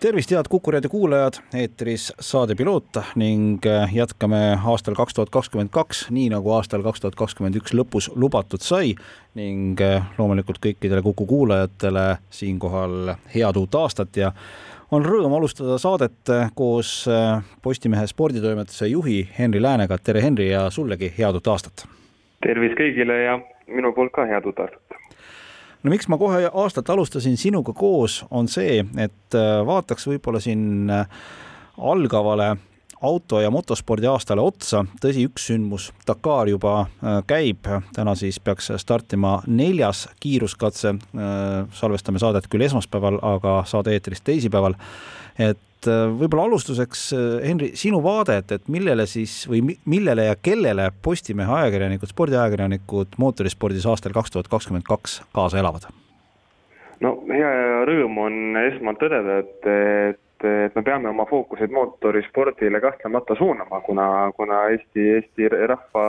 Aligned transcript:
tervist, 0.00 0.30
head 0.30 0.48
Kuku 0.50 0.70
raadio 0.70 0.90
kuulajad, 0.90 1.38
eetris 1.54 2.12
saade 2.20 2.54
Piloot 2.54 2.98
ning 3.16 3.66
äh, 3.66 3.94
jätkame 3.94 4.58
aastal 4.66 4.94
kaks 4.94 5.14
tuhat 5.14 5.30
kakskümmend 5.30 5.70
kaks, 5.74 6.06
nii 6.10 6.28
nagu 6.32 6.52
aastal 6.56 6.82
kaks 6.82 7.00
tuhat 7.00 7.16
kakskümmend 7.18 7.56
üks 7.60 7.74
lõpus 7.76 8.10
lubatud 8.14 8.62
sai 8.64 8.94
ning 9.38 9.80
äh, 9.84 10.04
loomulikult 10.18 10.60
kõikidele 10.64 11.02
Kuku 11.04 11.26
kuulajatele 11.30 12.06
siinkohal 12.30 13.14
head 13.34 13.60
uut 13.60 13.78
aastat 13.80 14.16
ja 14.20 14.32
on 14.94 15.06
rõõm 15.06 15.36
alustada 15.38 15.78
saadet 15.82 16.32
äh, 16.32 16.50
koos 16.54 17.04
Postimehe 17.62 18.06
sporditoimetuse 18.10 18.90
juhi 18.92 19.22
Henri 19.38 19.62
Läänega. 19.62 19.98
tere, 19.98 20.22
Henri, 20.22 20.50
ja 20.50 20.68
sullegi 20.70 21.12
head 21.18 21.40
uut 21.40 21.52
aastat! 21.54 21.86
tervist 22.44 22.76
kõigile 22.80 23.22
ja 23.24 23.38
minu 23.66 23.94
poolt 23.96 24.12
ka 24.12 24.26
head 24.28 24.46
uut 24.46 24.66
aastat! 24.66 25.03
No 25.84 25.92
miks 25.92 26.08
ma 26.08 26.18
kohe 26.18 26.48
aastat 26.52 26.90
alustasin 26.90 27.36
sinuga 27.40 27.72
koos, 27.76 28.22
on 28.30 28.48
see, 28.48 28.80
et 28.96 29.36
äh, 29.36 29.58
vaataks 29.66 30.08
võib-olla 30.08 30.40
siin 30.42 30.90
äh, 30.90 31.04
algavale 31.78 32.54
auto- 33.04 33.42
ja 33.42 33.50
motospordi 33.52 34.08
aastale 34.08 34.40
otsa, 34.40 34.84
tõsi, 35.02 35.26
üks 35.28 35.50
sündmus, 35.50 35.90
Dakar 36.08 36.48
juba 36.48 36.86
äh, 36.86 37.20
käib, 37.28 37.68
täna 37.96 38.16
siis 38.18 38.40
peaks 38.40 38.72
startima 38.80 39.36
neljas 39.46 40.06
kiiruskatse, 40.24 40.96
salvestame 41.76 42.22
saadet 42.22 42.48
küll 42.48 42.64
esmaspäeval, 42.64 43.20
aga 43.34 43.60
saade 43.68 43.92
eetris 43.92 44.24
teisipäeval, 44.24 44.78
et 45.38 45.60
et 45.84 45.90
äh, 45.92 46.06
võib-olla 46.18 46.48
alustuseks, 46.48 47.04
äh, 47.12 47.26
Henri, 47.44 47.72
sinu 47.78 48.00
vaade, 48.04 48.38
et, 48.40 48.54
et 48.56 48.68
millele 48.72 49.06
siis 49.10 49.44
või 49.50 49.76
millele 49.90 50.28
ja 50.30 50.36
kellele 50.40 50.90
Postimehe 51.04 51.52
ajakirjanikud, 51.60 52.10
spordiajakirjanikud 52.10 53.18
mootorispordis 53.20 53.86
aastal 53.90 54.16
kaks 54.16 54.34
tuhat 54.34 54.48
kakskümmend 54.52 54.86
kaks 54.88 55.20
kaasa 55.36 55.60
elavad? 55.60 55.88
no 57.04 57.16
hea 57.28 57.50
rõõm 57.88 58.20
on 58.22 58.36
esmalt 58.64 59.00
tõdeda, 59.02 59.40
et, 59.42 59.66
et, 60.14 60.46
et 60.66 60.76
me 60.78 60.84
peame 60.86 61.10
oma 61.10 61.26
fookuseid 61.28 61.72
mootorispordile 61.74 62.80
kahtlemata 62.80 63.36
suunama, 63.36 63.80
kuna, 63.84 64.06
kuna 64.36 64.68
Eesti, 64.72 65.08
Eesti 65.18 65.50
rahva, 65.52 66.06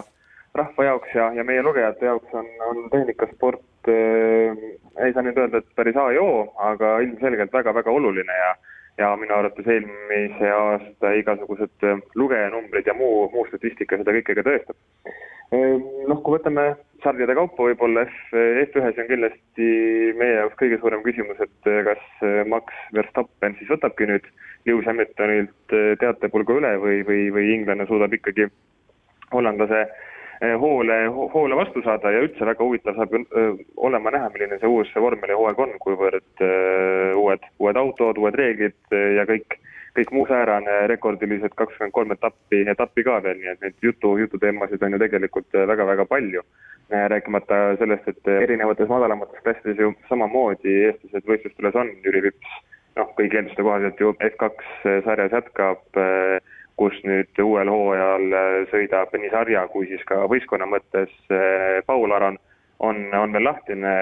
rahva 0.55 0.87
jaoks 0.87 1.17
ja, 1.17 1.31
ja 1.35 1.43
meie 1.43 1.63
lugejate 1.65 2.07
jaoks 2.07 2.37
on, 2.37 2.47
on 2.69 2.85
tehnikasport 2.93 3.91
äh, 3.91 4.63
ei 5.03 5.11
saa 5.11 5.25
nüüd 5.25 5.41
öelda, 5.41 5.59
et 5.59 5.75
päris 5.75 5.97
A 5.99 6.07
ja 6.15 6.23
O, 6.23 6.45
aga 6.69 6.99
ilmselgelt 7.03 7.51
väga-väga 7.51 7.91
oluline 7.91 8.39
ja 8.39 8.53
ja 8.97 9.11
minu 9.19 9.35
arvates 9.35 9.67
eelmise 9.67 10.51
aasta 10.55 11.13
igasugused 11.19 11.87
äh, 11.87 12.01
lugejanumbrid 12.15 12.87
ja 12.87 12.95
muu, 12.97 13.25
muu 13.33 13.45
statistika 13.49 13.99
seda 13.99 14.15
kõike 14.15 14.37
ka 14.37 14.45
tõestab. 14.47 14.77
Ehm, 15.55 15.83
noh, 16.09 16.21
kui 16.23 16.37
võtame 16.37 16.69
sarjade 17.03 17.35
kaupa, 17.37 17.67
võib-olla 17.67 18.05
F, 18.07 18.31
F1-s 18.63 19.01
on 19.03 19.09
kindlasti 19.11 19.67
meie 20.19 20.39
jaoks 20.39 20.57
kõige 20.61 20.79
suurem 20.81 21.03
küsimus, 21.05 21.41
et 21.43 21.71
äh, 21.71 21.83
kas 21.89 22.05
äh, 22.25 22.41
Max 22.49 22.79
Verstappen 22.95 23.57
siis 23.59 23.71
võtabki 23.75 24.07
nüüd 24.09 24.31
Lewis 24.65 24.87
Hamiltonilt 24.89 25.75
teatepulga 26.01 26.55
üle 26.57 26.71
või, 26.81 27.03
või, 27.05 27.27
või 27.35 27.51
inglane 27.53 27.85
suudab 27.85 28.15
ikkagi 28.15 28.47
hollandlase 29.33 29.83
hoole, 30.41 30.97
hoole 31.33 31.55
vastu 31.55 31.81
saada 31.83 32.11
ja 32.11 32.23
üldse 32.25 32.45
väga 32.47 32.63
huvitav 32.63 32.97
saab 32.97 33.13
eh, 33.15 33.61
olema 33.77 34.11
näha, 34.11 34.29
milline 34.33 34.59
see 34.59 34.71
uus 34.71 34.91
vormeli 34.95 35.37
hooaeg 35.37 35.61
on, 35.63 35.71
kuivõrd 35.83 36.43
uh, 36.43 37.15
uued, 37.19 37.47
uued 37.59 37.79
autod, 37.79 38.19
uued 38.19 38.35
reeglid 38.35 38.95
ja 39.15 39.23
kõik, 39.29 39.57
kõik 39.95 40.11
muu 40.15 40.25
säärane, 40.27 40.81
rekordilised 40.91 41.55
kakskümmend 41.55 41.95
kolm 41.95 42.11
etappi, 42.15 42.63
etappi 42.71 43.05
ka 43.07 43.21
veel, 43.23 43.39
nii 43.39 43.51
et 43.53 43.63
neid 43.63 43.87
jutu, 43.87 44.15
jututeemasid 44.19 44.83
on 44.83 44.97
ju 44.97 45.01
tegelikult 45.05 45.59
väga-väga 45.73 46.05
palju. 46.11 46.43
rääkimata 46.89 47.55
sellest, 47.79 48.07
et 48.07 48.27
erinevates 48.27 48.89
madalamates 48.89 49.41
klassides 49.43 49.79
ju 49.81 49.93
samamoodi 50.09 50.75
eestlased 50.89 51.25
võistlustules 51.25 51.75
on, 51.81 51.89
Jüri 52.05 52.21
Vips, 52.27 52.59
noh, 52.99 53.09
kõigi 53.17 53.39
eelduste 53.39 53.63
kohaselt 53.65 53.99
ju 53.99 54.11
F2 54.27 54.99
sarjas 55.07 55.33
jätkab 55.33 55.97
äh, 55.97 56.37
kus 56.79 56.97
nüüd 57.07 57.39
uuel 57.43 57.69
hooajal 57.71 58.25
äh, 58.35 58.57
sõidab 58.71 59.13
nii 59.15 59.31
sarja 59.31 59.63
kui 59.71 59.87
siis 59.89 60.03
ka 60.09 60.25
võistkonna 60.31 60.67
mõttes 60.69 61.13
äh, 61.31 61.79
Paul 61.87 62.11
Aron, 62.15 62.37
on, 62.83 63.05
on 63.15 63.35
veel 63.35 63.47
lahtine, 63.47 63.93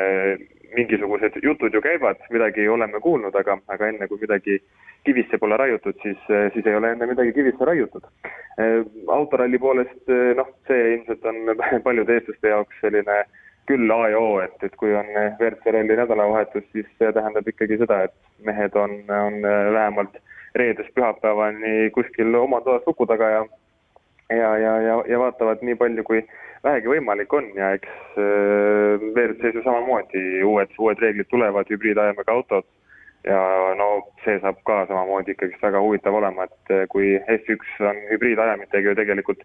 mingisugused 0.74 1.38
jutud 1.46 1.74
ju 1.74 1.82
käivad, 1.86 2.22
midagi 2.34 2.66
oleme 2.68 3.02
kuulnud, 3.04 3.36
aga, 3.38 3.60
aga 3.70 3.92
enne 3.92 4.08
kui 4.10 4.18
midagi 4.24 4.58
kivisse 5.06 5.38
pole 5.38 5.58
raiutud, 5.60 6.00
siis, 6.02 6.18
äh, 6.34 6.50
siis 6.56 6.66
ei 6.66 6.80
ole 6.80 6.96
enne 6.96 7.10
midagi 7.12 7.36
kivisse 7.36 7.70
raiutud. 7.70 8.10
autoralli 9.14 9.58
poolest 9.58 10.12
noh, 10.38 10.50
see 10.68 10.82
ilmselt 10.96 11.24
on 11.30 11.56
paljude 11.88 12.18
eestlaste 12.18 12.52
jaoks 12.52 12.82
selline 12.82 13.24
küll 13.70 13.90
A 13.94 14.10
ja 14.12 14.20
O, 14.20 14.40
et, 14.44 14.58
et 14.66 14.76
kui 14.76 14.92
on 14.98 15.08
WRC 15.14 15.72
ralli 15.72 15.96
nädalavahetus, 15.98 16.66
siis 16.74 16.90
see 16.98 17.14
tähendab 17.16 17.48
ikkagi 17.48 17.78
seda, 17.80 18.04
et 18.10 18.46
mehed 18.46 18.76
on, 18.76 18.98
on 19.08 19.40
vähemalt 19.46 20.18
äh, 20.18 20.34
reedest 20.56 20.94
pühapäevani 20.96 21.90
kuskil 21.96 22.36
oma 22.36 22.62
toas 22.62 22.86
luku 22.88 23.06
taga 23.10 23.30
ja 23.30 23.44
ja, 24.30 24.58
ja, 24.58 24.74
ja, 24.82 25.04
ja 25.08 25.20
vaatavad 25.20 25.62
nii 25.62 25.76
palju, 25.76 26.04
kui 26.08 26.22
vähegi 26.64 26.90
võimalik 26.90 27.34
on 27.34 27.50
ja 27.58 27.74
eks 27.78 27.90
äh, 28.18 29.04
WRC-s 29.14 29.60
ju 29.60 29.66
samamoodi. 29.66 30.24
Uued, 30.48 30.72
uued 30.80 31.02
reeglid 31.04 31.30
tulevad, 31.30 31.70
hübriidajamega 31.70 32.34
autod 32.34 32.66
ja 33.28 33.40
no 33.80 33.90
see 34.24 34.40
saab 34.44 34.60
ka 34.68 34.84
samamoodi 34.90 35.34
ikkagist 35.34 35.64
väga 35.64 35.82
huvitav 35.84 36.16
olema, 36.20 36.48
et 36.48 36.74
äh, 36.76 36.86
kui 36.92 37.16
F1 37.22 37.88
on 37.90 38.02
hübriidajamitega 38.12 38.92
ju 38.92 39.00
tegelikult 39.00 39.44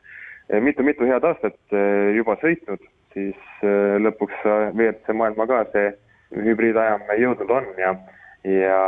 mitu-mitu 0.65 1.07
äh, 1.07 1.13
head 1.15 1.27
aastat 1.29 1.59
äh, 1.75 2.15
juba 2.17 2.39
sõitnud, 2.43 2.83
siis 3.15 3.65
lõpuks 4.05 4.45
WRC 4.47 5.15
maailma 5.17 5.47
ka 5.51 5.63
see 5.73 5.91
hübriidajam 6.45 7.07
jõudnud 7.19 7.51
on 7.55 7.69
ja 7.81 7.95
ja 8.45 8.81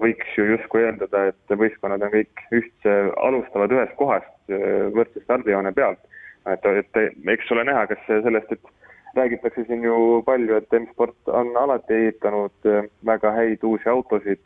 võiks 0.00 0.36
ju 0.36 0.46
justkui 0.52 0.84
eeldada, 0.86 1.26
et 1.30 1.56
võistkonnad 1.60 2.02
on 2.02 2.12
kõik 2.14 2.44
ühtse, 2.56 2.94
alustavad 3.20 3.74
ühest 3.74 3.96
kohast 4.00 4.54
võrdse 4.96 5.22
stardijoone 5.24 5.72
pealt. 5.76 6.00
et, 6.46 6.66
et 6.66 6.98
eks 7.34 7.50
ole 7.52 7.64
näha, 7.66 7.86
kas 7.90 8.02
sellest, 8.06 8.52
et 8.52 9.16
räägitakse 9.16 9.64
siin 9.66 9.84
ju 9.84 10.22
palju, 10.26 10.56
et 10.56 10.72
M-sport 10.72 11.32
on 11.32 11.56
alati 11.56 11.94
ehitanud 11.94 12.70
väga 13.06 13.32
häid 13.32 13.64
uusi 13.64 13.88
autosid, 13.88 14.40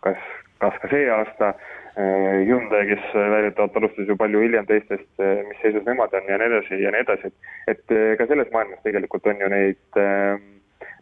kas, 0.00 0.18
kas 0.60 0.78
ka 0.82 0.90
see 0.92 1.08
aasta 1.10 1.54
Hyundai, 1.96 2.82
kes 2.90 3.04
väidetavalt 3.14 3.76
alustas 3.76 4.08
ju 4.08 4.16
palju 4.20 4.42
hiljem 4.44 4.66
teistest, 4.68 5.08
mis 5.48 5.62
seisus 5.62 5.84
nemad 5.86 6.12
on 6.12 6.28
ja 6.28 6.36
nii 6.36 6.50
edasi 6.50 6.80
ja 6.82 6.90
nii 6.92 7.04
edasi, 7.06 7.30
et 7.72 7.72
et 7.72 8.18
ka 8.18 8.26
selles 8.28 8.50
maailmas 8.52 8.82
tegelikult 8.84 9.26
on 9.32 9.40
ju 9.40 9.48
neid 9.48 10.00
äh, 10.02 10.36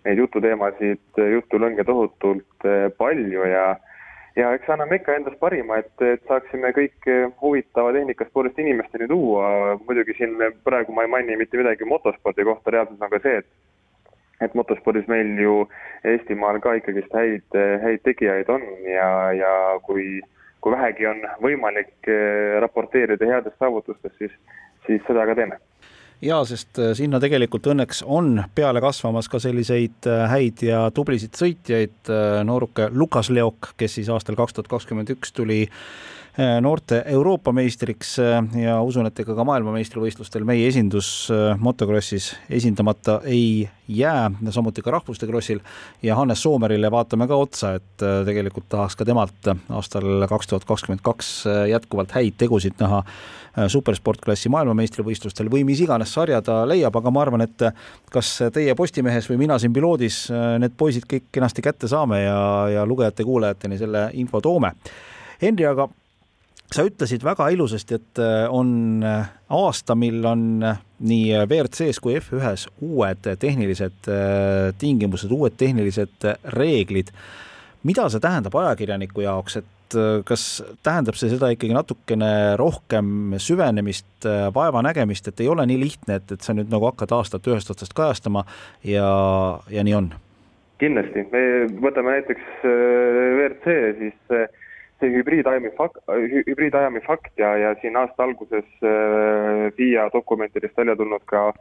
neid 0.04 0.20
jututeemasid, 0.20 1.02
jutulõnge 1.32 1.84
tohutult 1.88 2.68
eh, 2.68 2.88
palju 2.98 3.48
ja 3.50 3.74
ja 4.34 4.48
eks 4.56 4.66
anname 4.74 4.98
ikka 4.98 5.14
endast 5.14 5.38
parima, 5.38 5.76
et, 5.78 5.92
et 6.02 6.22
saaksime 6.26 6.72
kõik 6.74 7.06
huvitava 7.38 7.92
tehnikaspordist 7.94 8.58
inimesteni 8.58 9.06
tuua, 9.06 9.76
muidugi 9.86 10.16
siin 10.18 10.34
praegu 10.66 10.94
ma 10.96 11.04
ei 11.04 11.12
maini 11.12 11.36
mitte 11.38 11.60
midagi 11.60 11.86
motospordi 11.86 12.42
kohta, 12.48 12.72
reaalsus 12.74 12.98
on 12.98 13.12
ka 13.12 13.22
see, 13.22 13.38
et 13.44 13.52
et 14.42 14.54
motospordis 14.58 15.06
meil 15.08 15.38
ju 15.38 15.52
Eestimaal 16.04 16.58
ka 16.60 16.74
ikkagist 16.76 17.12
häid, 17.16 17.54
häid 17.82 18.02
tegijaid 18.04 18.50
on 18.52 18.64
ja, 18.84 19.08
ja 19.32 19.52
kui, 19.86 20.18
kui 20.60 20.74
vähegi 20.74 21.06
on 21.08 21.22
võimalik 21.44 22.10
eh, 22.10 22.58
raporteerida 22.64 23.30
headest 23.30 23.56
saavutustest, 23.62 24.18
siis, 24.18 24.34
siis 24.88 25.06
seda 25.08 25.24
ka 25.30 25.38
teeme 25.38 25.60
ja 26.24 26.40
sest 26.48 26.78
äh, 26.80 26.92
sinna 26.96 27.20
tegelikult 27.22 27.66
õnneks 27.70 28.02
on 28.06 28.38
peale 28.54 28.80
kasvamas 28.84 29.28
ka 29.30 29.40
selliseid 29.42 30.08
äh, 30.08 30.24
häid 30.30 30.64
ja 30.64 30.86
tublisid 30.94 31.36
sõitjaid, 31.38 31.96
äh, 32.08 32.40
nooruke 32.46 32.88
Lukas 32.92 33.30
Leok, 33.30 33.74
kes 33.80 33.98
siis 33.98 34.10
aastal 34.12 34.38
kaks 34.38 34.56
tuhat 34.56 34.70
kakskümmend 34.72 35.12
üks 35.14 35.34
tuli 35.36 35.64
noorte 36.64 37.02
Euroopa 37.06 37.52
meistriks 37.54 38.16
ja 38.58 38.80
usun, 38.82 39.06
et 39.06 39.20
ega 39.22 39.36
ka 39.38 39.44
maailmameistrivõistlustel 39.46 40.42
meie 40.48 40.66
esindus 40.66 41.28
motokrossis 41.62 42.32
esindamata 42.50 43.20
ei 43.30 43.68
jää, 43.86 44.32
samuti 44.50 44.82
ka 44.82 44.96
rahvuste 44.96 45.28
krossil 45.30 45.60
ja 46.02 46.16
Hannes 46.18 46.42
Soomerile 46.42 46.90
vaatame 46.90 47.28
ka 47.30 47.38
otsa, 47.38 47.76
et 47.78 48.06
tegelikult 48.26 48.66
tahaks 48.72 48.98
ka 48.98 49.06
temalt 49.06 49.52
aastal 49.70 50.26
kaks 50.30 50.50
tuhat 50.50 50.66
kakskümmend 50.66 51.06
kaks 51.06 51.32
jätkuvalt 51.70 52.16
häid 52.18 52.34
tegusid 52.42 52.82
näha 52.82 53.04
Äh, 53.54 53.68
supersportklassi 53.70 54.50
maailmameistrivõistlustel 54.50 55.46
või 55.46 55.60
mis 55.62 55.78
iganes 55.84 56.10
sarja 56.16 56.40
ta 56.42 56.64
leiab, 56.66 56.96
aga 56.98 57.10
ma 57.14 57.20
arvan, 57.22 57.44
et 57.44 57.62
kas 58.10 58.30
teie 58.50 58.74
Postimehes 58.74 59.28
või 59.30 59.44
mina 59.44 59.60
siin 59.62 59.70
piloodis 59.74 60.24
need 60.58 60.74
poisid 60.74 61.06
kõik 61.06 61.28
kenasti 61.30 61.62
kätte 61.62 61.86
saame 61.90 62.24
ja, 62.24 62.38
ja 62.72 62.86
lugejate-kuulajateni 62.90 63.78
selle 63.78 64.08
info 64.18 64.40
toome. 64.42 64.72
Henri, 65.38 65.68
aga 65.70 65.86
sa 66.72 66.84
ütlesid 66.86 67.24
väga 67.24 67.48
ilusasti, 67.54 67.98
et 67.98 68.20
on 68.52 69.04
aasta, 69.04 69.94
mil 69.98 70.24
on 70.26 70.44
nii 70.64 71.26
WRC-s 71.44 72.00
kui 72.02 72.16
F1-s 72.18 72.68
uued 72.82 73.28
tehnilised 73.40 74.08
tingimused, 74.80 75.32
uued 75.34 75.58
tehnilised 75.60 76.28
reeglid. 76.56 77.12
mida 77.84 78.08
see 78.08 78.20
tähendab 78.20 78.54
ajakirjaniku 78.56 79.20
jaoks, 79.26 79.58
et 79.60 79.96
kas 80.24 80.64
tähendab 80.82 81.18
see 81.18 81.30
seda 81.32 81.50
ikkagi 81.52 81.76
natukene 81.76 82.56
rohkem 82.58 83.36
süvenemist, 83.38 84.26
vaevanägemist, 84.54 85.28
et 85.28 85.44
ei 85.44 85.48
ole 85.52 85.66
nii 85.68 85.80
lihtne, 85.80 86.18
et, 86.20 86.32
et 86.32 86.44
sa 86.44 86.56
nüüd 86.56 86.72
nagu 86.72 86.88
hakkad 86.90 87.12
aastat 87.14 87.46
ühest 87.50 87.70
otsast 87.70 87.94
kajastama 87.96 88.46
ja, 88.88 89.08
ja 89.70 89.84
nii 89.86 89.98
on? 90.00 90.14
kindlasti, 90.82 91.24
me 91.32 91.42
võtame 91.84 92.16
näiteks 92.16 92.64
äh, 92.66 92.72
WRC, 93.38 93.74
siis 94.00 94.34
äh, 94.34 94.63
see 95.00 95.12
hübriidajami 95.14 95.70
fakt, 95.78 96.00
hübriidajami 96.46 97.02
fakt 97.06 97.32
ja, 97.40 97.54
ja 97.58 97.74
siin 97.80 97.96
aasta 97.96 98.24
alguses 98.24 98.66
äh, 98.82 99.70
FIA 99.76 100.08
dokumentidest 100.12 100.76
välja 100.76 100.96
tulnud 100.96 101.24
ka 101.26 101.52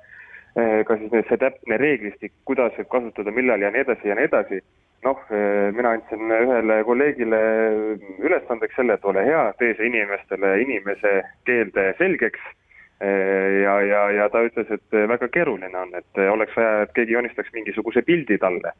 ka 0.54 0.96
siis 1.02 1.10
see 1.26 1.38
täpne 1.42 1.80
reeglistik, 1.82 2.30
kuidas 2.46 2.76
võib 2.78 2.90
kasutada, 2.92 3.32
millal 3.34 3.64
ja 3.66 3.72
nii 3.74 3.82
edasi 3.88 4.12
ja 4.12 4.14
nii 4.20 4.28
edasi 4.28 4.60
noh, 5.04 5.20
eh, 5.30 5.70
mina 5.76 5.96
andsin 5.98 6.32
ühele 6.32 6.80
kolleegile 6.88 7.40
ülesandeks 8.24 8.76
selle, 8.78 8.98
et 8.98 9.08
ole 9.10 9.24
hea, 9.28 9.46
tee 9.60 9.74
see 9.78 9.90
inimestele 9.92 10.56
inimese 10.66 11.22
keelde 11.50 11.94
selgeks. 12.02 12.52
Ja, 13.04 13.74
ja, 13.84 14.02
ja 14.16 14.30
ta 14.32 14.40
ütles, 14.46 14.70
et 14.72 14.96
väga 15.12 15.28
keeruline 15.34 15.76
on, 15.76 15.90
et 15.98 16.20
oleks 16.32 16.54
vaja, 16.56 16.86
et 16.86 16.94
keegi 16.96 17.18
joonistaks 17.18 17.50
mingisuguse 17.52 18.00
pildi 18.08 18.38
talle 18.40 18.72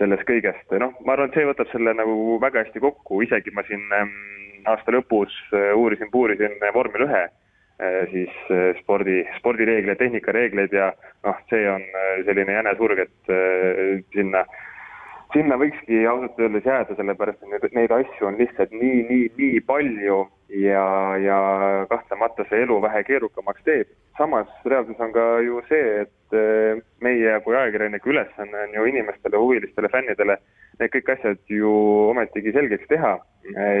sellest 0.00 0.26
kõigest. 0.28 0.72
noh, 0.80 0.96
ma 1.04 1.14
arvan, 1.14 1.30
et 1.30 1.38
see 1.38 1.48
võtab 1.48 1.68
selle 1.72 1.94
nagu 1.96 2.38
väga 2.42 2.64
hästi 2.64 2.82
kokku, 2.82 3.20
isegi 3.26 3.52
ma 3.54 3.64
siin 3.68 3.84
mm, 3.84 4.64
aasta 4.72 4.96
lõpus 4.96 5.36
eh, 5.52 5.70
uurisin, 5.76 6.10
puurisin 6.12 6.58
vormel 6.74 7.08
ühe 7.08 7.28
siis 8.10 8.32
spordi, 8.76 9.22
spordireegleid, 9.38 9.96
tehnikareegleid 9.96 10.74
ja 10.76 10.90
noh, 11.24 11.38
see 11.48 11.62
on 11.64 11.80
selline 12.26 12.52
jänesurg, 12.52 12.98
et 13.06 13.30
sinna 14.12 14.42
äh, 14.42 14.58
sinna 15.34 15.56
võikski 15.60 16.04
ausalt 16.10 16.38
öeldes 16.40 16.66
jääda, 16.66 16.96
sellepärast 16.98 17.42
et 17.42 17.50
neid, 17.52 17.66
neid 17.76 17.94
asju 17.94 18.28
on 18.28 18.38
lihtsalt 18.40 18.72
nii, 18.74 19.02
nii, 19.08 19.26
nii 19.38 19.60
palju 19.66 20.20
ja, 20.62 20.84
ja 21.22 21.40
kahtlemata 21.90 22.46
see 22.48 22.64
elu 22.64 22.80
vähe 22.82 23.02
keerukamaks 23.08 23.62
teeb. 23.66 23.90
samas 24.18 24.48
reaalsus 24.68 25.00
on 25.00 25.12
ka 25.12 25.26
ju 25.46 25.62
see, 25.68 26.02
et 26.04 26.36
eh, 26.36 26.80
meie 27.00 27.36
kui 27.44 27.56
ajakirjanike 27.56 28.10
ülesanne 28.10 28.64
on 28.66 28.74
ju 28.74 28.88
inimestele, 28.90 29.36
huvilistele, 29.36 29.88
fännidele 29.88 30.36
need 30.80 30.92
kõik 30.94 31.12
asjad 31.14 31.40
ju 31.52 31.70
ometigi 32.10 32.52
selgeks 32.56 32.88
teha 32.88 33.16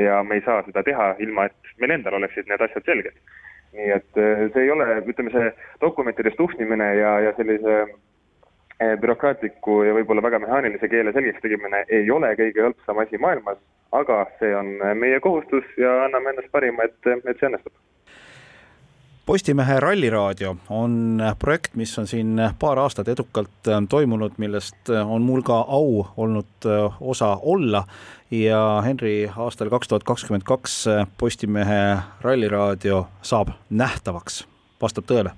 ja 0.04 0.22
me 0.24 0.38
ei 0.38 0.44
saa 0.44 0.62
seda 0.66 0.82
teha 0.84 1.14
ilma, 1.24 1.46
et 1.48 1.74
meil 1.80 1.96
endal 1.96 2.18
oleksid 2.20 2.48
need 2.48 2.62
asjad 2.64 2.86
selged. 2.86 3.16
nii 3.76 3.90
et 3.94 4.18
eh, 4.18 4.46
see 4.54 4.64
ei 4.66 4.70
ole, 4.74 4.86
ütleme, 5.06 5.30
see 5.34 5.50
dokumentidest 5.82 6.38
tuhnimine 6.40 6.94
ja, 6.98 7.12
ja 7.26 7.34
sellise 7.36 7.84
bürokraatliku 9.00 9.82
ja 9.84 9.94
võib-olla 9.94 10.22
väga 10.24 10.38
mehaanilise 10.38 10.88
keele 10.88 11.12
selgeks 11.12 11.42
tegemine 11.42 11.84
ei 11.88 12.10
ole 12.10 12.32
kõige 12.38 12.64
hõlpsam 12.64 13.02
asi 13.02 13.20
maailmas, 13.20 13.60
aga 13.92 14.24
see 14.38 14.54
on 14.56 14.72
meie 14.96 15.20
kohustus 15.20 15.66
ja 15.78 16.04
anname 16.06 16.32
endast 16.32 16.52
parima, 16.52 16.88
et, 16.88 16.98
et 17.04 17.36
see 17.36 17.48
õnnestub. 17.50 17.74
Postimehe 19.30 19.76
Ralliraadio 19.80 20.56
on 20.74 21.20
projekt, 21.38 21.76
mis 21.78 21.92
on 21.98 22.06
siin 22.10 22.40
paar 22.58 22.80
aastat 22.82 23.08
edukalt 23.12 23.68
toimunud, 23.88 24.40
millest 24.42 24.90
on 24.90 25.22
mul 25.22 25.44
ka 25.46 25.60
au 25.68 26.00
olnud 26.16 26.66
osa 27.00 27.36
olla 27.42 27.84
ja 28.34 28.62
Henri, 28.84 29.30
aastal 29.36 29.70
kaks 29.70 29.92
tuhat 29.92 30.08
kakskümmend 30.08 30.48
kaks 30.48 30.80
Postimehe 31.20 32.00
Ralliraadio 32.24 33.04
saab 33.22 33.54
nähtavaks, 33.70 34.46
vastab 34.82 35.06
tõele 35.06 35.36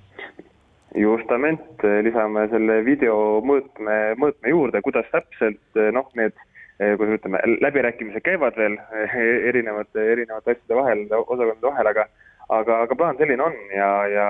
justament, 0.99 1.85
lisame 2.05 2.47
selle 2.53 2.81
video 2.85 3.41
mõõtme, 3.45 4.01
mõõtme 4.21 4.53
juurde, 4.53 4.83
kuidas 4.85 5.07
täpselt 5.13 5.83
noh, 5.95 6.09
need 6.19 6.35
kuidas 6.83 7.21
ütleme, 7.21 7.39
läbirääkimised 7.63 8.25
käivad 8.27 8.57
veel 8.59 8.75
erinevate, 9.49 10.03
erinevate 10.17 10.57
asjade 10.57 10.77
vahel, 10.77 11.05
osakondade 11.13 11.69
vahel, 11.69 11.91
aga 11.93 12.07
aga, 12.49 12.83
aga 12.87 12.97
plaan 12.99 13.19
selline 13.21 13.45
on 13.45 13.57
ja, 13.75 13.91
ja 14.11 14.29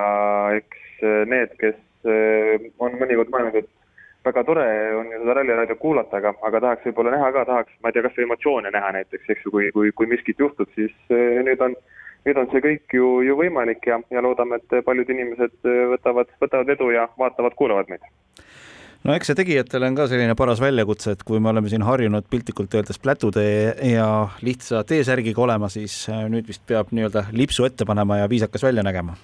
eks 0.59 1.07
need, 1.31 1.55
kes 1.61 1.79
on 2.83 2.99
mõnikord 3.01 3.31
mõelnud, 3.33 3.63
et 3.63 3.71
väga 4.27 4.45
tore 4.47 4.67
on 4.99 5.11
ju 5.11 5.23
seda 5.23 5.37
ralliraadiot 5.39 5.81
kuulata, 5.83 6.21
aga, 6.21 6.35
aga 6.47 6.61
tahaks 6.67 6.89
võib-olla 6.89 7.17
näha 7.17 7.31
ka, 7.35 7.47
tahaks, 7.49 7.75
ma 7.83 7.91
ei 7.91 7.97
tea, 7.97 8.05
kas 8.07 8.19
või 8.19 8.29
emotsioone 8.29 8.75
näha 8.75 8.93
näiteks, 8.99 9.31
eks 9.35 9.47
ju, 9.47 9.55
kui, 9.55 9.71
kui, 9.75 9.93
kui 9.99 10.11
miskit 10.11 10.43
juhtub, 10.43 10.71
siis 10.77 10.95
nüüd 11.11 11.63
on 11.65 11.77
nüüd 12.27 12.39
on 12.39 12.51
see 12.53 12.63
kõik 12.65 12.97
ju, 12.97 13.09
ju 13.27 13.37
võimalik 13.39 13.87
ja, 13.89 13.99
ja 14.15 14.23
loodame, 14.25 14.61
et 14.61 14.85
paljud 14.87 15.11
inimesed 15.11 15.55
äh, 15.67 15.85
võtavad, 15.95 16.31
võtavad 16.43 16.71
edu 16.75 16.93
ja 16.95 17.09
vaatavad-kuulavad 17.19 17.91
meid 17.93 18.07
no 19.03 19.17
eks 19.17 19.33
see 19.33 19.39
tegijatele 19.39 19.91
on 19.91 19.99
ka 19.99 20.07
selline 20.11 20.37
paras 20.39 20.63
väljakutse, 20.63 21.17
et 21.17 21.27
kui 21.27 21.43
me 21.43 21.51
oleme 21.51 21.71
siin 21.73 21.85
harjunud 21.87 22.29
piltlikult 22.31 22.75
öeldes 22.79 23.03
plätutee 23.03 23.75
ja 23.91 24.07
lihtsa 24.47 24.85
T-särgiga 24.87 25.43
olema, 25.43 25.71
siis 25.73 26.05
äh, 26.13 26.25
nüüd 26.31 26.49
vist 26.49 26.65
peab 26.69 26.95
nii-öelda 26.95 27.27
lipsu 27.35 27.67
ette 27.67 27.89
panema 27.89 28.23
ja 28.23 28.31
viisakas 28.31 28.63
välja 28.69 28.87
nägema. 28.87 29.17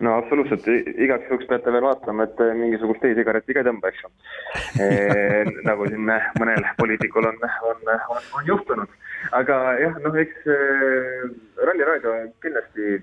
no 0.00 0.18
absoluutselt, 0.20 0.68
igaks 0.68 1.30
juhuks 1.30 1.48
peate 1.50 1.72
veel 1.72 1.88
vaatama, 1.88 2.28
et 2.28 2.44
äh, 2.44 2.54
mingisugust 2.58 3.04
e-sigaretti 3.10 3.56
ka 3.56 3.64
ei 3.64 3.70
tõmba, 3.70 3.90
eks 3.90 4.04
ju 4.04 4.12
e,. 4.86 5.42
nagu 5.66 5.90
siin 5.90 6.06
mõnel 6.38 6.70
poliitikul 6.78 7.26
on, 7.32 7.42
on, 7.72 7.90
on, 7.96 8.30
on 8.38 8.54
juhtunud 8.54 9.02
aga 9.32 9.58
jah, 9.80 10.00
noh, 10.04 10.16
eks 10.22 10.48
äh, 10.50 11.28
Ralliraadio 11.64 12.14
kindlasti 12.44 12.96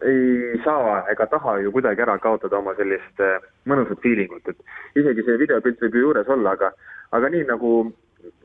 ei 0.00 0.60
saa 0.64 1.02
ega 1.12 1.26
taha 1.26 1.58
ju 1.60 1.72
kuidagi 1.72 2.02
ära 2.02 2.16
kaotada 2.18 2.58
oma 2.58 2.74
sellist 2.78 3.20
äh, 3.20 3.40
mõnusat 3.68 4.00
feelingut, 4.02 4.48
et 4.48 5.00
isegi 5.00 5.26
see 5.26 5.40
videopilt 5.42 5.82
võib 5.84 5.98
ju 5.98 6.06
juures 6.06 6.30
olla, 6.32 6.54
aga, 6.56 6.72
aga 7.16 7.32
nii 7.34 7.44
nagu 7.50 7.72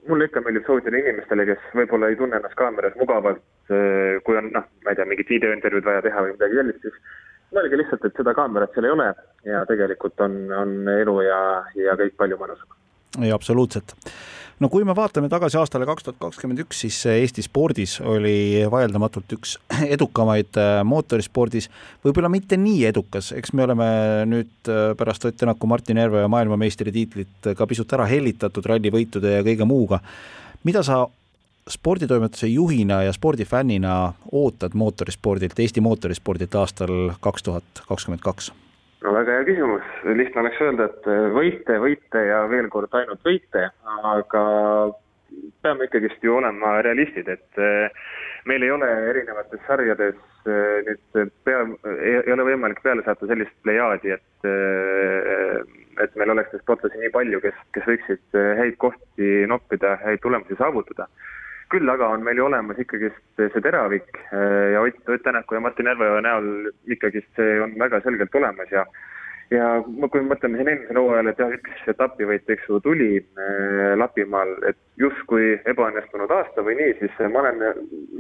mulle 0.10 0.28
ikka 0.28 0.44
meeldib 0.44 0.68
soovitada 0.68 1.00
inimestele, 1.00 1.48
kes 1.50 1.70
võib-olla 1.80 2.12
ei 2.12 2.20
tunne 2.20 2.40
ennast 2.40 2.58
kaameras 2.60 2.98
mugavalt, 3.00 3.44
äh, 3.72 4.20
kui 4.28 4.38
on 4.40 4.52
noh, 4.56 4.68
ma 4.84 4.92
ei 4.92 5.00
tea, 5.00 5.08
mingit 5.10 5.32
videointervjuud 5.32 5.88
vaja 5.88 6.04
teha 6.06 6.26
või 6.26 6.36
midagi 6.36 6.60
sellist, 6.60 6.84
siis 6.84 7.00
mõelge 7.56 7.80
lihtsalt, 7.80 8.08
et 8.08 8.20
seda 8.20 8.36
kaamerat 8.36 8.76
seal 8.76 8.90
ei 8.90 8.96
ole 8.98 9.12
ja 9.48 9.64
tegelikult 9.70 10.20
on, 10.28 10.40
on 10.52 10.78
elu 10.92 11.20
ja, 11.24 11.42
ja 11.80 11.96
kõik 12.00 12.18
palju 12.20 12.40
mõnusam. 12.42 12.82
ei, 13.22 13.32
absoluutselt 13.32 13.96
no 14.60 14.70
kui 14.72 14.86
me 14.88 14.96
vaatame 14.96 15.30
tagasi 15.32 15.58
aastale 15.60 15.88
kaks 15.88 16.06
tuhat 16.06 16.20
kakskümmend 16.22 16.62
üks, 16.64 16.80
siis 16.86 17.00
Eesti 17.12 17.44
spordis 17.46 17.98
oli 18.04 18.64
vaieldamatult 18.72 19.36
üks 19.38 19.58
edukamaid 19.96 20.60
äh, 20.62 20.80
mootorispordis, 20.88 21.70
võib-olla 22.06 22.32
mitte 22.32 22.60
nii 22.60 22.86
edukas, 22.92 23.34
eks 23.36 23.54
me 23.54 23.66
oleme 23.68 23.90
nüüd 24.32 24.72
äh, 24.72 24.94
pärast 24.98 25.28
Ott 25.28 25.38
Tänaku, 25.42 25.68
Martin 25.68 26.00
Järve 26.00 26.26
maailmameistritiitlit 26.32 27.54
ka 27.58 27.68
pisut 27.68 27.94
ära 27.98 28.08
hellitatud 28.10 28.66
rallivõitude 28.72 29.38
ja 29.40 29.46
kõige 29.46 29.68
muuga. 29.68 30.00
mida 30.64 30.84
sa 30.84 31.06
sporditoimetuse 31.70 32.48
juhina 32.48 33.04
ja 33.04 33.14
spordifännina 33.14 34.14
ootad 34.32 34.76
mootorispordilt, 34.78 35.60
Eesti 35.60 35.82
mootorispordilt 35.82 36.56
aastal 36.56 37.16
kaks 37.20 37.44
tuhat 37.44 37.84
kakskümmend 37.88 38.22
kaks? 38.22 38.52
No 39.06 39.14
väga 39.14 39.38
hea 39.38 39.48
küsimus, 39.48 39.90
lihtne 40.18 40.42
oleks 40.42 40.62
öelda, 40.66 40.90
et 40.90 41.10
äh, 41.10 41.26
võite, 41.36 41.80
võite 41.82 42.22
ja 42.26 42.44
veel 42.52 42.70
kord 42.74 42.94
ainult 42.98 43.22
võite, 43.26 43.68
aga 44.12 44.44
peame 45.66 45.88
ikkagist 45.88 46.24
ju 46.24 46.38
olema 46.40 46.80
realistid, 46.86 47.30
et 47.30 47.62
äh, 47.62 48.08
meil 48.50 48.66
ei 48.66 48.74
ole 48.74 48.90
erinevates 49.12 49.62
sarjades 49.68 50.18
äh, 50.50 50.90
nüüd 50.90 51.34
pea, 51.48 51.64
ei 52.02 52.34
ole 52.34 52.48
võimalik 52.50 52.82
peale 52.86 53.06
saata 53.06 53.30
sellist 53.30 53.56
plejaadi, 53.66 54.18
et 54.18 54.32
et 56.04 56.18
meil 56.20 56.34
oleks 56.34 56.52
neid 56.52 56.62
sportlasi 56.62 57.00
nii 57.00 57.10
palju, 57.14 57.40
kes, 57.42 57.62
kes 57.74 57.86
võiksid 57.88 58.38
häid 58.60 58.76
kohti 58.84 59.30
noppida, 59.50 59.96
häid 60.04 60.20
tulemusi 60.22 60.58
saavutada 60.60 61.08
küll 61.74 61.90
aga 61.90 62.12
on 62.14 62.24
meil 62.26 62.40
ju 62.40 62.46
olemas 62.46 62.80
ikkagist 62.82 63.42
see 63.42 63.66
teravik 63.66 64.22
äh, 64.32 64.72
ja 64.76 64.86
Ott, 64.86 65.02
Ott 65.10 65.24
Tänaku 65.24 65.58
ja 65.58 65.64
Martin 65.66 65.90
Järveoja 65.92 66.22
näol 66.22 66.72
ikkagist 66.96 67.30
see 67.40 67.60
on 67.62 67.76
väga 67.80 68.02
selgelt 68.06 68.36
olemas 68.36 68.72
ja 68.72 68.86
ja 69.54 69.66
kui 69.86 70.22
me 70.24 70.32
mõtleme 70.32 70.58
siin 70.58 70.70
eelmisel 70.72 70.98
hooajal, 70.98 71.28
et 71.30 71.42
jah, 71.42 71.52
üks 71.54 71.90
etapivõit, 71.92 72.48
eks 72.50 72.70
ju, 72.70 72.80
tuli 72.82 73.10
äh, 73.22 73.92
Lapimaal, 74.00 74.56
et 74.72 74.80
justkui 75.02 75.54
ebaõnnestunud 75.70 76.32
aasta 76.34 76.66
või 76.66 76.80
nii, 76.80 76.96
siis 77.02 77.20
ma 77.30 77.44
olen 77.44 77.62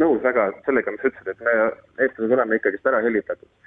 nõus 0.02 0.22
väga 0.26 0.52
sellega, 0.68 0.94
mis 0.94 1.02
sa 1.02 1.10
ütlesid, 1.10 1.32
et 1.34 1.48
me, 1.48 1.56
eestlased 2.06 2.38
oleme 2.38 2.60
ikkagist 2.60 2.92
ära 2.92 3.02
hellitatud 3.06 3.65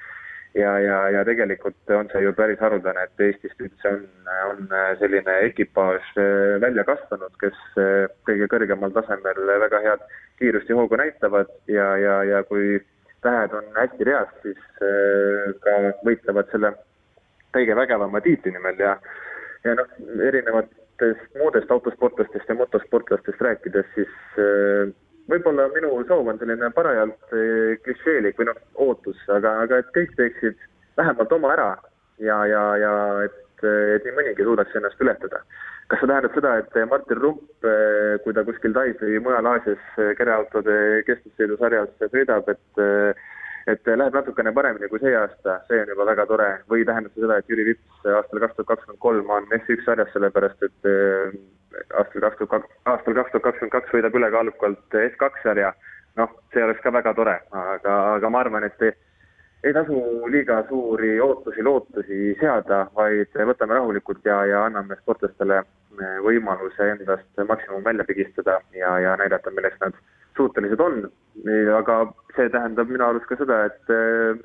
ja, 0.54 0.78
ja, 0.78 0.98
ja 1.10 1.24
tegelikult 1.24 1.90
on 1.94 2.08
see 2.12 2.22
ju 2.24 2.32
päris 2.36 2.60
haruldane, 2.62 3.04
et 3.04 3.24
Eestist 3.26 3.60
üldse 3.62 3.92
on, 3.92 4.04
on 4.50 4.74
selline 5.00 5.34
ekipaaž 5.48 6.12
äh, 6.20 6.56
välja 6.62 6.84
kasvanud, 6.88 7.34
kes 7.42 7.58
äh, 7.80 8.06
kõige 8.28 8.48
kõrgemal 8.52 8.94
tasemel 8.96 9.40
väga 9.64 9.82
head 9.84 10.04
kiirust 10.40 10.70
ja 10.70 10.78
hoogu 10.78 10.98
näitavad. 11.00 11.50
Ja, 11.70 11.90
ja, 12.00 12.18
ja 12.24 12.42
kui 12.48 12.78
tähed 13.22 13.54
on 13.54 13.70
hästi 13.76 14.08
reas, 14.08 14.30
siis 14.42 14.60
äh, 14.82 15.54
ka 15.64 15.78
võitlevad 16.06 16.50
selle 16.52 16.74
kõige 17.56 17.76
vägevama 17.76 18.22
tiitli 18.24 18.54
nimel. 18.54 18.78
Ja, 18.80 18.96
ja 19.64 19.74
noh, 19.78 19.90
erinevatest 20.24 21.38
muudest 21.38 21.70
autosportlastest 21.70 22.48
ja 22.48 22.56
motosportlastest 22.58 23.42
rääkides, 23.42 23.86
siis 23.94 24.14
võib-olla 25.28 25.68
minu 25.74 25.92
soov 26.08 26.32
on 26.32 26.40
selline 26.40 26.70
parajalt 26.76 27.36
klišeelik 27.84 28.38
või 28.40 28.50
noh, 28.50 28.60
ootus, 28.86 29.20
aga, 29.32 29.58
aga 29.66 29.82
et 29.82 29.94
kõik 29.96 30.14
teeksid 30.18 30.58
vähemalt 30.98 31.32
oma 31.36 31.52
ära 31.54 31.70
ja, 32.18 32.42
ja, 32.50 32.62
ja 32.82 32.92
et, 33.26 33.40
et 33.64 34.06
nii 34.06 34.16
mõnigi 34.18 34.46
suudaks 34.46 34.76
ennast 34.78 35.02
ületada. 35.04 35.42
Kas 35.88 36.02
see 36.02 36.10
tähendab 36.10 36.34
seda, 36.36 36.50
et 36.60 36.74
Martin 36.90 37.16
Rump, 37.16 37.66
kui 38.24 38.34
ta 38.36 38.44
kuskil 38.44 38.74
Tais 38.76 38.98
või 39.00 39.22
mujal 39.24 39.48
Aasias 39.48 39.84
kereautode 40.18 40.76
kestvussõidusarjas 41.08 41.94
sõidab, 42.12 42.50
et 42.52 42.82
et 43.68 43.88
läheb 44.00 44.14
natukene 44.16 44.52
paremini 44.56 44.88
kui 44.88 45.00
see 45.02 45.12
aasta, 45.16 45.58
see 45.68 45.80
on 45.82 45.90
juba 45.92 46.06
väga 46.08 46.24
tore, 46.30 46.48
või 46.72 46.86
tähendab 46.88 47.12
see 47.12 47.24
seda, 47.24 47.36
et 47.40 47.50
Jüri 47.52 47.66
Vips 47.68 48.06
aastal 48.16 48.40
kaks 48.44 48.56
tuhat 48.56 48.68
kakskümmend 48.70 49.00
kolm 49.02 49.32
on 49.34 49.48
F1 49.58 49.82
sarjas, 49.84 50.08
sellepärast 50.14 50.64
et 50.64 50.88
aastal 52.00 52.24
kaks 52.26 52.38
tuhat 52.40 52.64
aastal 52.84 53.14
kaks 53.18 53.32
tuhat 53.32 53.46
kakskümmend 53.48 53.74
kaks 53.76 53.94
võidab 53.94 54.16
ülekaalukalt 54.20 54.98
F2 55.02 55.42
sarja, 55.42 55.72
noh, 56.20 56.32
see 56.54 56.64
oleks 56.64 56.82
ka 56.84 56.92
väga 56.94 57.14
tore, 57.14 57.36
aga, 57.50 57.98
aga 58.16 58.30
ma 58.30 58.42
arvan, 58.44 58.66
et 58.68 58.82
ei 59.64 59.72
tasu 59.74 59.98
liiga 60.30 60.60
suuri 60.68 61.16
ootusi, 61.20 61.62
lootusi 61.66 62.34
seada, 62.40 62.84
vaid 62.94 63.34
võtame 63.50 63.74
rahulikult 63.78 64.26
ja, 64.26 64.42
ja 64.46 64.64
anname 64.68 64.98
sportlastele 65.00 65.62
äh, 65.62 66.20
võimaluse 66.26 66.92
endast 66.94 67.42
maksimum 67.48 67.82
välja 67.84 68.06
pigistada 68.06 68.60
ja, 68.76 68.94
ja 69.02 69.16
näidata, 69.18 69.50
milleks 69.50 69.80
nad 69.82 69.98
suutelised 70.38 70.80
on, 70.80 71.02
aga 71.74 71.98
see 72.36 72.46
tähendab 72.54 72.90
minu 72.92 73.08
arust 73.08 73.26
ka 73.26 73.38
seda, 73.40 73.64
et 73.66 73.94
äh, 73.94 74.38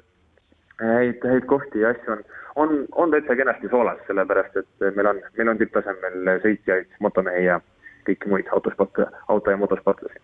häid, 0.81 1.23
häid 1.23 1.45
kohti 1.45 1.79
ja 1.79 1.93
asju 1.93 2.15
on, 2.15 2.23
on, 2.55 2.85
on 2.91 3.11
täitsa 3.11 3.35
kenasti 3.35 3.69
soolas, 3.69 4.01
sellepärast 4.07 4.57
et 4.61 4.85
meil 4.95 5.09
on, 5.13 5.21
meil 5.37 5.53
on 5.53 5.61
tipptasemel 5.61 6.37
sõitjaid, 6.43 6.91
motomehi 7.03 7.45
ja 7.45 7.59
kõiki 8.07 8.29
muid 8.31 8.49
autosport, 8.51 9.05
auto- 9.27 9.51
ja 9.53 9.57
motosportlasi. 9.57 10.21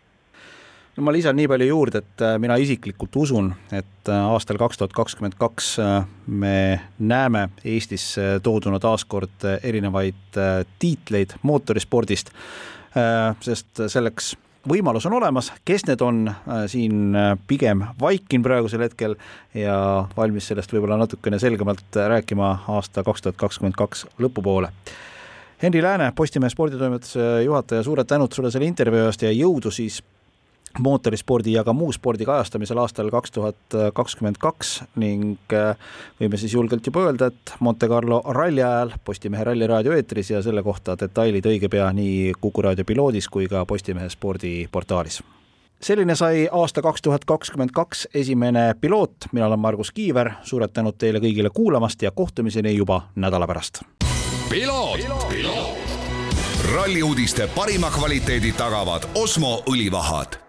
No 0.97 1.05
ma 1.05 1.13
lisan 1.15 1.37
nii 1.39 1.47
palju 1.47 1.67
juurde, 1.69 2.01
et 2.01 2.23
äh, 2.25 2.35
mina 2.41 2.57
isiklikult 2.59 3.15
usun, 3.21 3.53
et 3.71 4.09
äh, 4.09 4.25
aastal 4.33 4.59
kaks 4.59 4.81
tuhat 4.81 4.95
kakskümmend 4.97 5.37
kaks 5.39 5.77
me 6.27 6.81
näeme 6.99 7.47
Eestis 7.63 8.11
tooduna 8.43 8.81
taaskord 8.83 9.47
erinevaid 9.63 10.39
tiitleid 10.79 11.37
mootorispordist, 11.43 12.33
sest 13.45 13.83
selleks 13.87 14.33
võimalus 14.67 15.05
on 15.07 15.15
olemas, 15.19 15.51
kes 15.65 15.85
need 15.87 16.01
on, 16.03 16.25
äh, 16.29 16.63
siin 16.67 17.15
äh, 17.15 17.33
pigem 17.47 17.83
vaikin 17.99 18.43
praegusel 18.43 18.83
hetkel 18.83 19.15
ja 19.55 20.07
valmis 20.17 20.49
sellest 20.51 20.73
võib-olla 20.73 20.99
natukene 20.99 21.39
selgemalt 21.39 21.95
rääkima 21.95 22.51
aasta 22.75 23.03
kaks 23.03 23.21
tuhat 23.21 23.39
kakskümmend 23.39 23.77
kaks 23.79 24.05
lõpupoole. 24.19 24.71
Henri 25.63 25.81
Lääne, 25.83 26.11
Postimehe 26.15 26.49
sporditoimetuse 26.49 27.43
juhataja, 27.43 27.83
suured 27.83 28.07
tänud 28.07 28.31
sulle 28.31 28.51
selle 28.51 28.67
intervjuu 28.69 29.09
eest 29.09 29.25
ja 29.27 29.31
jõudu 29.35 29.71
siis 29.75 29.99
mootorispordi 30.79 31.53
ja 31.53 31.63
ka 31.63 31.73
muu 31.73 31.91
spordi 31.91 32.25
kajastamisel 32.25 32.77
aastal 32.77 33.09
kaks 33.09 33.31
tuhat 33.31 33.77
kakskümmend 33.93 34.37
kaks 34.39 34.83
ning 34.95 35.53
äh, 35.53 35.75
võime 36.21 36.37
siis 36.37 36.53
julgelt 36.53 36.85
juba 36.85 37.07
öelda, 37.07 37.31
et 37.31 37.53
Monte 37.59 37.87
Carlo 37.87 38.21
ralli 38.25 38.63
ajal 38.63 38.93
Postimehe 39.05 39.43
Ralliraadio 39.43 39.93
eetris 39.97 40.29
ja 40.29 40.43
selle 40.45 40.63
kohta 40.63 40.95
detailid 40.99 41.45
õige 41.45 41.69
pea 41.69 41.89
nii 41.93 42.33
Kuku 42.41 42.61
raadio 42.61 42.85
piloodis 42.85 43.29
kui 43.29 43.47
ka 43.47 43.65
Postimehe 43.65 44.09
spordiportaalis. 44.09 45.23
selline 45.81 46.15
sai 46.15 46.47
aasta 46.51 46.81
kaks 46.81 47.01
tuhat 47.01 47.25
kakskümmend 47.25 47.71
kaks 47.73 48.07
esimene 48.13 48.75
piloot, 48.81 49.31
mina 49.31 49.47
olen 49.47 49.59
Margus 49.59 49.91
Kiiver, 49.91 50.31
suured 50.43 50.71
tänud 50.73 50.97
teile 50.97 51.19
kõigile 51.19 51.49
kuulamast 51.49 52.01
ja 52.01 52.11
kohtumiseni 52.11 52.75
juba 52.75 53.01
nädala 53.15 53.47
pärast. 53.47 53.81
ralli 56.75 57.03
uudiste 57.03 57.49
parima 57.55 57.89
kvaliteedi 57.89 58.51
tagavad 58.51 59.09
Osmo 59.15 59.63
õlivahad 59.69 60.48